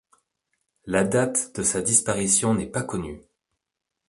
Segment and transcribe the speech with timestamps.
[0.87, 3.21] La date de sa disparition n'est pas connue.